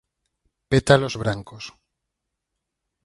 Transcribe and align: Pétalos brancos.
Pétalos 0.69 1.15
brancos. 1.23 1.63